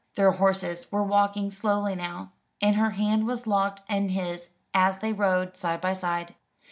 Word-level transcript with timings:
Their 0.15 0.31
horses 0.31 0.91
were 0.91 1.03
walking 1.03 1.51
slowly 1.51 1.93
now; 1.93 2.31
and 2.59 2.75
her 2.75 2.89
hand 2.89 3.27
was 3.27 3.45
locked 3.45 3.83
in 3.87 4.09
his 4.09 4.49
as 4.73 4.97
they 4.97 5.13
rode 5.13 5.55
side 5.55 5.79
by 5.79 5.93
side. 5.93 6.33